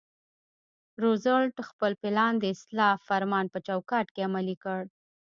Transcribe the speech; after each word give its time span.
روزولټ 1.03 1.55
خپل 1.69 1.91
پلان 2.01 2.33
د 2.39 2.43
اصلاح 2.55 2.93
فرمان 3.07 3.45
په 3.53 3.59
چوکاټ 3.67 4.05
کې 4.13 4.21
عملي 4.27 4.55
کړ. 4.63 4.81